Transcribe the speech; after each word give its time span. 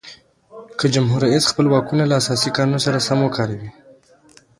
که 0.79 0.85
جمهور 0.95 1.21
رئیس 1.25 1.43
خپل 1.51 1.65
واکونه 1.67 2.03
له 2.07 2.15
اساسي 2.21 2.49
قانون 2.57 2.79
سره 2.85 2.99
سم 3.07 3.19
وکاروي. 3.23 3.69